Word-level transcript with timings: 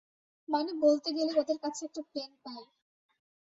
মানে 0.49 0.71
বলতে 0.83 1.09
গেলে 1.17 1.31
ওদের 1.35 1.57
কাছে 1.63 1.81
একটা 1.87 2.01
প্লেন 2.09 2.31
পাই। 2.43 2.63